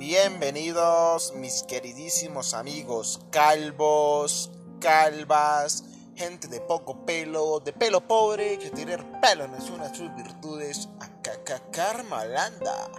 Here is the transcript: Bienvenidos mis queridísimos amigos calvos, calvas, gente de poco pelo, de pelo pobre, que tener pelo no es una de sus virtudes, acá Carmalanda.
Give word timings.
Bienvenidos 0.00 1.34
mis 1.34 1.62
queridísimos 1.62 2.54
amigos 2.54 3.20
calvos, 3.30 4.50
calvas, 4.80 5.84
gente 6.16 6.48
de 6.48 6.58
poco 6.62 7.04
pelo, 7.04 7.60
de 7.60 7.74
pelo 7.74 8.00
pobre, 8.00 8.58
que 8.58 8.70
tener 8.70 9.04
pelo 9.20 9.46
no 9.46 9.58
es 9.58 9.68
una 9.68 9.90
de 9.90 9.94
sus 9.94 10.16
virtudes, 10.16 10.88
acá 11.00 11.60
Carmalanda. 11.70 12.90